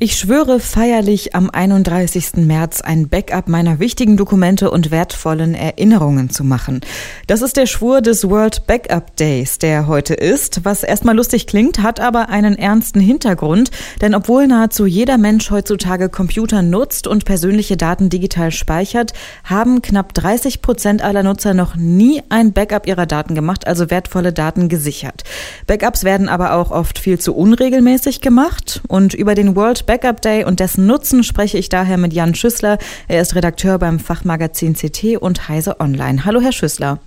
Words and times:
Ich 0.00 0.16
schwöre 0.16 0.60
feierlich 0.60 1.34
am 1.34 1.50
31. 1.50 2.34
März 2.46 2.82
ein 2.82 3.08
Backup 3.08 3.48
meiner 3.48 3.80
wichtigen 3.80 4.16
Dokumente 4.16 4.70
und 4.70 4.92
wertvollen 4.92 5.56
Erinnerungen 5.56 6.30
zu 6.30 6.44
machen. 6.44 6.82
Das 7.26 7.42
ist 7.42 7.56
der 7.56 7.66
Schwur 7.66 8.00
des 8.00 8.30
World 8.30 8.68
Backup 8.68 9.16
Days, 9.16 9.58
der 9.58 9.88
heute 9.88 10.14
ist. 10.14 10.64
Was 10.64 10.84
erstmal 10.84 11.16
lustig 11.16 11.48
klingt, 11.48 11.82
hat 11.82 11.98
aber 11.98 12.28
einen 12.28 12.56
ernsten 12.56 13.00
Hintergrund. 13.00 13.72
Denn 14.00 14.14
obwohl 14.14 14.46
nahezu 14.46 14.86
jeder 14.86 15.18
Mensch 15.18 15.50
heutzutage 15.50 16.08
Computer 16.08 16.62
nutzt 16.62 17.08
und 17.08 17.24
persönliche 17.24 17.76
Daten 17.76 18.08
digital 18.08 18.52
speichert, 18.52 19.14
haben 19.42 19.82
knapp 19.82 20.14
30 20.14 20.62
Prozent 20.62 21.02
aller 21.02 21.24
Nutzer 21.24 21.54
noch 21.54 21.74
nie 21.74 22.22
ein 22.28 22.52
Backup 22.52 22.86
ihrer 22.86 23.06
Daten 23.06 23.34
gemacht, 23.34 23.66
also 23.66 23.90
wertvolle 23.90 24.32
Daten 24.32 24.68
gesichert. 24.68 25.24
Backups 25.66 26.04
werden 26.04 26.28
aber 26.28 26.52
auch 26.52 26.70
oft 26.70 27.00
viel 27.00 27.18
zu 27.18 27.34
unregelmäßig 27.34 28.20
gemacht 28.20 28.80
und 28.86 29.12
über 29.12 29.34
den 29.34 29.56
World 29.56 29.87
Backup 29.88 30.20
Day 30.20 30.44
und 30.44 30.60
dessen 30.60 30.86
Nutzen 30.86 31.24
spreche 31.24 31.56
ich 31.56 31.70
daher 31.70 31.96
mit 31.96 32.12
Jan 32.12 32.34
Schüssler. 32.34 32.76
Er 33.08 33.22
ist 33.22 33.34
Redakteur 33.34 33.78
beim 33.78 33.98
Fachmagazin 33.98 34.74
CT 34.74 35.16
und 35.18 35.48
Heise 35.48 35.80
Online. 35.80 36.26
Hallo, 36.26 36.42
Herr 36.42 36.52
Schüssler. 36.52 37.00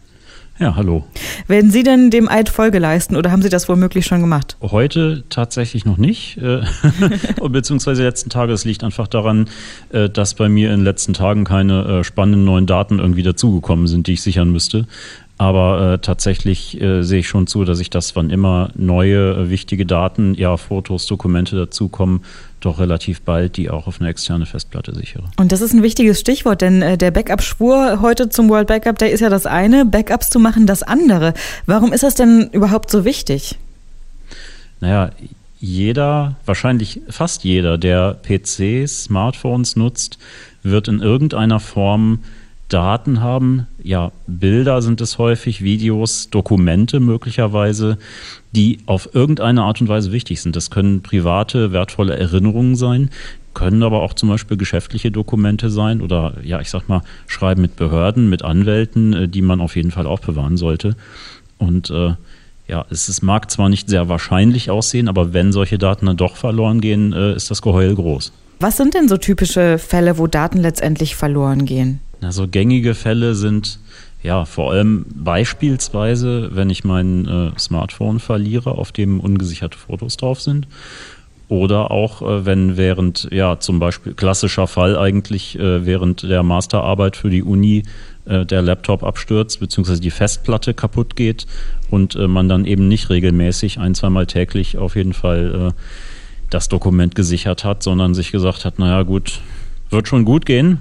Ja, 0.57 0.75
hallo. 0.75 1.03
Werden 1.47 1.69
Sie 1.69 1.83
denn 1.83 2.09
dem 2.09 2.27
Eid 2.27 2.49
Folge 2.49 2.79
leisten 2.79 3.15
oder 3.15 3.31
haben 3.31 3.43
Sie 3.43 3.49
das 3.49 3.69
womöglich 3.69 4.07
schon 4.07 4.21
gemacht? 4.21 4.57
Heute 4.61 5.23
tatsächlich 5.29 5.85
noch 5.85 5.97
nicht, 5.97 6.37
äh, 6.37 6.61
beziehungsweise 7.49 8.01
letzten 8.01 8.31
Tage. 8.31 8.51
Es 8.51 8.65
liegt 8.65 8.83
einfach 8.83 9.07
daran, 9.07 9.47
äh, 9.91 10.09
dass 10.09 10.33
bei 10.33 10.49
mir 10.49 10.71
in 10.71 10.79
den 10.79 10.83
letzten 10.83 11.13
Tagen 11.13 11.43
keine 11.43 11.99
äh, 11.99 12.03
spannenden 12.03 12.45
neuen 12.45 12.65
Daten 12.65 12.97
irgendwie 12.97 13.23
dazugekommen 13.23 13.85
sind, 13.85 14.07
die 14.07 14.13
ich 14.13 14.23
sichern 14.23 14.51
müsste. 14.51 14.87
Aber 15.41 15.93
äh, 15.93 15.97
tatsächlich 15.97 16.79
äh, 16.79 17.01
sehe 17.01 17.21
ich 17.21 17.27
schon 17.27 17.47
zu, 17.47 17.65
dass 17.65 17.79
ich 17.79 17.89
das, 17.89 18.15
wann 18.15 18.29
immer 18.29 18.69
neue 18.75 19.31
äh, 19.31 19.49
wichtige 19.49 19.87
Daten, 19.87 20.35
ja, 20.35 20.55
Fotos, 20.55 21.07
Dokumente 21.07 21.55
dazukommen, 21.55 22.23
doch 22.59 22.77
relativ 22.77 23.21
bald 23.21 23.57
die 23.57 23.71
auch 23.71 23.87
auf 23.87 23.99
eine 23.99 24.11
externe 24.11 24.45
Festplatte 24.45 24.93
sichere. 24.93 25.23
Und 25.37 25.51
das 25.51 25.61
ist 25.61 25.73
ein 25.73 25.81
wichtiges 25.81 26.19
Stichwort, 26.19 26.61
denn 26.61 26.83
äh, 26.83 26.95
der 26.95 27.09
Backup-Schwur 27.09 28.01
heute 28.03 28.29
zum 28.29 28.49
World 28.49 28.67
Backup 28.67 28.99
Day 28.99 29.11
ist 29.11 29.21
ja 29.21 29.29
das 29.29 29.47
eine, 29.47 29.83
Backups 29.83 30.29
zu 30.29 30.37
machen 30.37 30.67
das 30.67 30.83
andere. 30.83 31.33
Warum 31.65 31.91
ist 31.91 32.03
das 32.03 32.13
denn 32.13 32.51
überhaupt 32.51 32.91
so 32.91 33.03
wichtig? 33.03 33.57
Naja, 34.79 35.09
jeder, 35.59 36.35
wahrscheinlich 36.45 37.01
fast 37.09 37.43
jeder, 37.43 37.79
der 37.79 38.13
PCs, 38.13 39.05
Smartphones 39.05 39.75
nutzt, 39.75 40.19
wird 40.61 40.87
in 40.87 40.99
irgendeiner 40.99 41.59
Form 41.59 42.19
Daten 42.71 43.19
haben, 43.19 43.67
ja, 43.83 44.11
Bilder 44.27 44.81
sind 44.81 45.01
es 45.01 45.17
häufig, 45.17 45.61
Videos, 45.61 46.29
Dokumente 46.29 47.01
möglicherweise, 47.01 47.97
die 48.53 48.79
auf 48.85 49.13
irgendeine 49.13 49.63
Art 49.63 49.81
und 49.81 49.89
Weise 49.89 50.13
wichtig 50.13 50.41
sind. 50.41 50.55
Das 50.55 50.69
können 50.69 51.03
private, 51.03 51.73
wertvolle 51.73 52.17
Erinnerungen 52.17 52.77
sein, 52.77 53.09
können 53.53 53.83
aber 53.83 54.01
auch 54.01 54.13
zum 54.13 54.29
Beispiel 54.29 54.55
geschäftliche 54.55 55.11
Dokumente 55.11 55.69
sein 55.69 56.01
oder 56.01 56.35
ja, 56.43 56.61
ich 56.61 56.69
sag 56.69 56.87
mal, 56.87 57.01
Schreiben 57.27 57.61
mit 57.61 57.75
Behörden, 57.75 58.29
mit 58.29 58.41
Anwälten, 58.41 59.13
äh, 59.13 59.27
die 59.27 59.41
man 59.41 59.59
auf 59.59 59.75
jeden 59.75 59.91
Fall 59.91 60.07
auch 60.07 60.19
bewahren 60.19 60.55
sollte. 60.55 60.95
Und 61.57 61.89
äh, 61.89 62.13
ja, 62.69 62.85
es, 62.89 63.09
es 63.09 63.21
mag 63.21 63.51
zwar 63.51 63.67
nicht 63.67 63.89
sehr 63.89 64.07
wahrscheinlich 64.07 64.69
aussehen, 64.69 65.09
aber 65.09 65.33
wenn 65.33 65.51
solche 65.51 65.77
Daten 65.77 66.05
dann 66.05 66.15
doch 66.15 66.37
verloren 66.37 66.79
gehen, 66.79 67.11
äh, 67.11 67.35
ist 67.35 67.51
das 67.51 67.61
Geheul 67.61 67.95
groß. 67.95 68.31
Was 68.61 68.77
sind 68.77 68.93
denn 68.93 69.09
so 69.09 69.17
typische 69.17 69.77
Fälle, 69.77 70.17
wo 70.17 70.27
Daten 70.27 70.59
letztendlich 70.59 71.17
verloren 71.17 71.65
gehen? 71.65 71.99
Also 72.21 72.47
gängige 72.47 72.93
Fälle 72.93 73.35
sind 73.35 73.79
ja 74.23 74.45
vor 74.45 74.71
allem 74.71 75.05
beispielsweise, 75.13 76.49
wenn 76.53 76.69
ich 76.69 76.83
mein 76.83 77.27
äh, 77.27 77.59
Smartphone 77.59 78.19
verliere, 78.19 78.71
auf 78.71 78.91
dem 78.91 79.19
ungesicherte 79.19 79.77
Fotos 79.77 80.17
drauf 80.17 80.41
sind. 80.41 80.67
Oder 81.47 81.91
auch, 81.91 82.21
äh, 82.21 82.45
wenn 82.45 82.77
während, 82.77 83.27
ja, 83.31 83.59
zum 83.59 83.79
Beispiel 83.79 84.13
klassischer 84.13 84.67
Fall 84.67 84.97
eigentlich 84.97 85.59
äh, 85.59 85.85
während 85.85 86.23
der 86.23 86.43
Masterarbeit 86.43 87.17
für 87.17 87.29
die 87.29 87.43
Uni 87.43 87.83
äh, 88.25 88.45
der 88.45 88.61
Laptop 88.61 89.03
abstürzt, 89.03 89.59
beziehungsweise 89.59 89.99
die 89.99 90.11
Festplatte 90.11 90.73
kaputt 90.73 91.15
geht 91.15 91.47
und 91.89 92.15
äh, 92.15 92.27
man 92.27 92.47
dann 92.47 92.65
eben 92.65 92.87
nicht 92.87 93.09
regelmäßig 93.09 93.79
ein, 93.79 93.95
zweimal 93.95 94.27
täglich 94.27 94.77
auf 94.77 94.95
jeden 94.95 95.13
Fall 95.13 95.73
äh, 95.73 95.81
das 96.51 96.69
Dokument 96.69 97.15
gesichert 97.15 97.63
hat, 97.63 97.81
sondern 97.81 98.13
sich 98.13 98.31
gesagt 98.31 98.63
hat, 98.63 98.77
naja 98.77 99.01
gut, 99.03 99.41
wird 99.91 100.07
schon 100.07 100.25
gut 100.25 100.45
gehen 100.45 100.79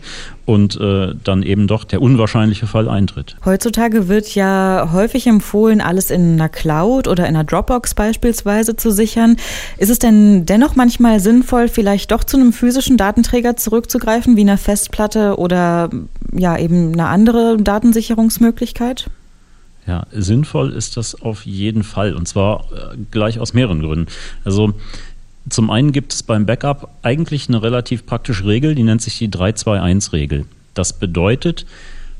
und 0.46 0.78
äh, 0.80 1.14
dann 1.24 1.42
eben 1.42 1.66
doch 1.66 1.84
der 1.84 2.02
unwahrscheinliche 2.02 2.66
Fall 2.66 2.88
eintritt. 2.88 3.36
Heutzutage 3.44 4.08
wird 4.08 4.34
ja 4.34 4.90
häufig 4.92 5.26
empfohlen, 5.26 5.80
alles 5.80 6.10
in 6.10 6.34
einer 6.34 6.48
Cloud 6.48 7.08
oder 7.08 7.26
in 7.26 7.36
einer 7.36 7.44
Dropbox 7.44 7.94
beispielsweise 7.94 8.76
zu 8.76 8.90
sichern. 8.90 9.36
Ist 9.78 9.90
es 9.90 9.98
denn 9.98 10.46
dennoch 10.46 10.76
manchmal 10.76 11.20
sinnvoll, 11.20 11.68
vielleicht 11.68 12.10
doch 12.10 12.24
zu 12.24 12.36
einem 12.36 12.52
physischen 12.52 12.96
Datenträger 12.96 13.56
zurückzugreifen, 13.56 14.36
wie 14.36 14.42
einer 14.42 14.58
Festplatte 14.58 15.38
oder 15.38 15.90
ja 16.32 16.58
eben 16.58 16.92
eine 16.92 17.06
andere 17.06 17.56
Datensicherungsmöglichkeit? 17.58 19.10
Ja, 19.86 20.06
sinnvoll 20.12 20.72
ist 20.72 20.96
das 20.96 21.20
auf 21.20 21.46
jeden 21.46 21.82
Fall 21.82 22.14
und 22.14 22.28
zwar 22.28 22.66
äh, 22.72 22.96
gleich 23.10 23.40
aus 23.40 23.54
mehreren 23.54 23.80
Gründen. 23.80 24.06
Also 24.44 24.74
zum 25.48 25.70
einen 25.70 25.92
gibt 25.92 26.12
es 26.12 26.22
beim 26.22 26.46
Backup 26.46 26.90
eigentlich 27.02 27.48
eine 27.48 27.62
relativ 27.62 28.04
praktische 28.04 28.46
Regel, 28.46 28.74
die 28.74 28.82
nennt 28.82 29.02
sich 29.02 29.18
die 29.18 29.28
321-Regel. 29.28 30.44
Das 30.74 30.92
bedeutet, 30.92 31.66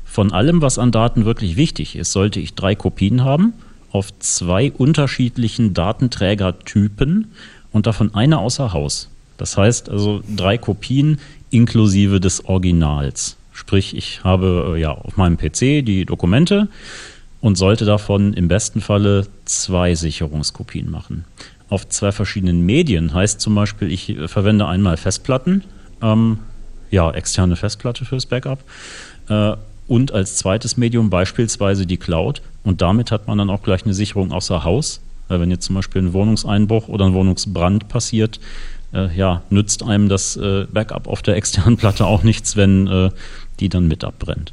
von 0.05 0.33
allem, 0.33 0.61
was 0.61 0.79
an 0.79 0.91
Daten 0.91 1.25
wirklich 1.25 1.55
wichtig 1.55 1.95
ist, 1.95 2.11
sollte 2.11 2.39
ich 2.39 2.55
drei 2.55 2.75
Kopien 2.75 3.23
haben 3.23 3.53
auf 3.91 4.17
zwei 4.19 4.71
unterschiedlichen 4.71 5.73
Datenträgertypen 5.73 7.31
und 7.71 7.87
davon 7.87 8.13
eine 8.15 8.39
außer 8.39 8.73
Haus. 8.73 9.09
Das 9.37 9.57
heißt 9.57 9.89
also 9.89 10.21
drei 10.35 10.57
Kopien 10.57 11.19
inklusive 11.49 12.19
des 12.19 12.45
Originals. 12.45 13.37
Sprich, 13.51 13.95
ich 13.95 14.23
habe 14.23 14.75
äh, 14.75 14.79
ja 14.79 14.91
auf 14.91 15.17
meinem 15.17 15.37
PC 15.37 15.85
die 15.85 16.05
Dokumente 16.05 16.69
und 17.41 17.57
sollte 17.57 17.85
davon 17.85 18.33
im 18.33 18.47
besten 18.47 18.81
Falle 18.81 19.27
zwei 19.45 19.95
Sicherungskopien 19.95 20.89
machen 20.89 21.25
auf 21.71 21.87
zwei 21.87 22.11
verschiedenen 22.11 22.65
Medien. 22.65 23.13
Heißt 23.13 23.39
zum 23.39 23.55
Beispiel, 23.55 23.91
ich 23.91 24.09
äh, 24.09 24.27
verwende 24.27 24.67
einmal 24.67 24.97
Festplatten, 24.97 25.63
ähm, 26.01 26.39
ja, 26.91 27.09
externe 27.11 27.55
Festplatte 27.55 28.03
fürs 28.05 28.25
Backup. 28.25 28.59
Äh, 29.29 29.53
und 29.87 30.11
als 30.11 30.35
zweites 30.35 30.77
Medium 30.77 31.09
beispielsweise 31.09 31.85
die 31.85 31.97
Cloud. 31.97 32.41
Und 32.63 32.81
damit 32.81 33.09
hat 33.09 33.27
man 33.27 33.37
dann 33.37 33.49
auch 33.49 33.63
gleich 33.63 33.83
eine 33.85 33.93
Sicherung 33.93 34.31
außer 34.31 34.63
Haus. 34.63 35.01
Weil 35.29 35.39
wenn 35.39 35.49
jetzt 35.49 35.65
zum 35.65 35.75
Beispiel 35.75 36.01
ein 36.01 36.13
Wohnungseinbruch 36.13 36.89
oder 36.89 37.05
ein 37.05 37.13
Wohnungsbrand 37.13 37.87
passiert, 37.87 38.41
äh, 38.93 39.15
ja, 39.15 39.41
nützt 39.49 39.81
einem 39.81 40.09
das 40.09 40.35
äh, 40.35 40.65
Backup 40.71 41.07
auf 41.07 41.21
der 41.21 41.37
externen 41.37 41.77
Platte 41.77 42.05
auch 42.05 42.23
nichts, 42.23 42.57
wenn 42.57 42.87
äh, 42.87 43.09
die 43.61 43.69
dann 43.69 43.87
mit 43.87 44.03
abbrennt. 44.03 44.51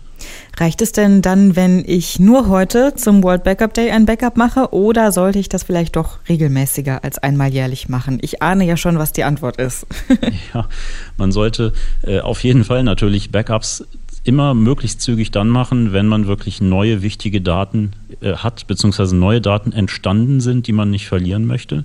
Reicht 0.56 0.82
es 0.82 0.92
denn 0.92 1.22
dann, 1.22 1.56
wenn 1.56 1.84
ich 1.86 2.18
nur 2.18 2.48
heute 2.48 2.94
zum 2.96 3.22
World 3.22 3.44
Backup 3.44 3.74
Day 3.74 3.90
ein 3.90 4.06
Backup 4.06 4.36
mache 4.36 4.72
oder 4.72 5.12
sollte 5.12 5.38
ich 5.38 5.48
das 5.48 5.62
vielleicht 5.62 5.96
doch 5.96 6.18
regelmäßiger 6.28 7.04
als 7.04 7.18
einmal 7.18 7.52
jährlich 7.52 7.88
machen? 7.88 8.18
Ich 8.22 8.42
ahne 8.42 8.64
ja 8.64 8.76
schon, 8.76 8.98
was 8.98 9.12
die 9.12 9.24
Antwort 9.24 9.56
ist. 9.58 9.86
ja, 10.54 10.66
man 11.16 11.32
sollte 11.32 11.72
äh, 12.02 12.20
auf 12.20 12.42
jeden 12.42 12.64
Fall 12.64 12.82
natürlich 12.82 13.30
Backups 13.30 13.84
immer 14.24 14.54
möglichst 14.54 15.00
zügig 15.00 15.30
dann 15.30 15.48
machen, 15.48 15.92
wenn 15.92 16.06
man 16.06 16.26
wirklich 16.26 16.60
neue 16.60 17.02
wichtige 17.02 17.40
Daten 17.40 17.92
äh, 18.20 18.34
hat, 18.34 18.66
beziehungsweise 18.66 19.16
neue 19.16 19.40
Daten 19.40 19.72
entstanden 19.72 20.40
sind, 20.40 20.66
die 20.66 20.72
man 20.72 20.90
nicht 20.90 21.08
verlieren 21.08 21.46
möchte. 21.46 21.84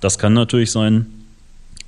Das 0.00 0.18
kann 0.18 0.32
natürlich 0.34 0.70
sein, 0.70 1.06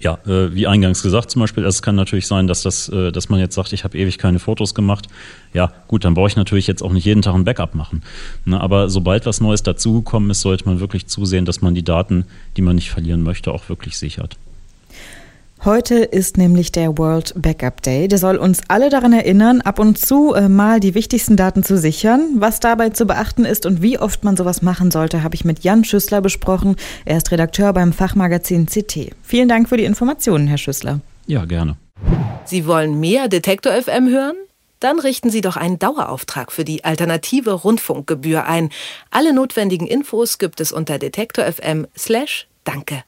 ja, 0.00 0.19
äh, 0.27 0.55
wie 0.55 0.66
eingangs 0.66 1.03
gesagt 1.03 1.31
zum 1.31 1.41
Beispiel, 1.41 1.65
es 1.65 1.83
kann 1.83 1.94
natürlich 1.94 2.27
sein, 2.27 2.47
dass 2.47 2.62
das, 2.62 2.88
äh, 2.88 3.12
dass 3.12 3.28
man 3.28 3.38
jetzt 3.38 3.55
sagt, 3.55 3.72
ich 3.75 3.84
habe 3.84 3.99
ewig 3.99 4.16
keine 4.16 4.38
Fotos 4.38 4.75
gemacht. 4.75 5.09
Ja, 5.53 5.72
gut, 5.88 6.05
dann 6.05 6.15
brauche 6.15 6.28
ich 6.28 6.37
natürlich 6.37 6.66
jetzt 6.66 6.83
auch 6.83 6.93
nicht 6.93 7.05
jeden 7.05 7.21
Tag 7.21 7.34
ein 7.34 7.44
Backup 7.44 7.75
machen. 7.75 8.03
Ne, 8.47 8.59
aber 8.59 8.89
sobald 8.89 9.27
was 9.27 9.41
Neues 9.41 9.62
dazugekommen 9.62 10.31
ist, 10.31 10.41
sollte 10.41 10.65
man 10.65 10.81
wirklich 10.81 11.06
zusehen, 11.06 11.44
dass 11.44 11.60
man 11.60 11.75
die 11.75 11.84
Daten, 11.84 12.25
die 12.57 12.63
man 12.63 12.77
nicht 12.77 12.91
verlieren 12.91 13.22
möchte, 13.22 13.53
auch 13.53 13.69
wirklich 13.69 13.98
sichert. 13.98 14.39
Heute 15.62 15.97
ist 15.97 16.39
nämlich 16.39 16.72
der 16.72 16.97
World 16.97 17.34
Backup 17.36 17.83
Day. 17.83 18.09
Der 18.09 18.16
soll 18.16 18.36
uns 18.36 18.62
alle 18.68 18.89
daran 18.89 19.12
erinnern, 19.12 19.60
ab 19.60 19.78
und 19.78 19.98
zu 19.98 20.33
äh, 20.33 20.48
mal 20.48 20.80
die 20.80 20.95
wichtigsten 20.95 21.36
Daten 21.36 21.62
zu 21.62 21.77
sichern. 21.77 22.36
Was 22.36 22.60
dabei 22.60 22.89
zu 22.89 23.04
beachten 23.04 23.45
ist 23.45 23.66
und 23.66 23.83
wie 23.83 23.98
oft 23.98 24.24
man 24.24 24.39
sowas 24.39 24.62
machen 24.62 24.91
sollte, 24.91 25.22
habe 25.22 25.34
ich 25.34 25.45
mit 25.45 25.62
Jan 25.62 25.84
Schüssler 25.84 26.22
besprochen. 26.22 26.77
Er 27.04 27.18
ist 27.18 27.30
Redakteur 27.30 27.74
beim 27.74 27.92
Fachmagazin 27.92 28.65
CT. 28.65 29.10
Vielen 29.22 29.51
Dank 29.51 29.68
für 29.68 29.77
die 29.77 29.84
Informationen, 29.84 30.47
Herr 30.47 30.57
Schüssler. 30.57 31.01
Ja, 31.27 31.45
gerne. 31.45 31.77
Sie 32.47 32.66
wollen 32.66 32.98
mehr 32.98 33.28
Detektor 33.28 33.72
FM 33.74 34.09
hören? 34.09 34.36
Dann 34.80 34.98
richten 34.98 35.28
Sie 35.28 35.42
doch 35.42 35.59
einen 35.59 35.78
Dauerauftrag 35.78 36.53
für 36.53 36.65
die 36.65 36.84
alternative 36.84 37.53
Rundfunkgebühr 37.53 38.47
ein. 38.47 38.71
Alle 39.10 39.34
notwendigen 39.34 39.86
Infos 39.86 40.39
gibt 40.39 40.63
es 40.63 40.72
unter 40.72 40.98
detektor 40.98 41.45
FM 41.45 41.86
slash 41.98 42.48
Danke. 42.65 42.97